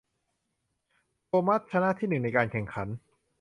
[1.25, 2.87] โทมัสชนะที่หนึ่งในการแข่งขัน